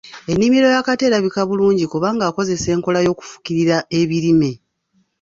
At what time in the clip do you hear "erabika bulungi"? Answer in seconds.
1.05-1.85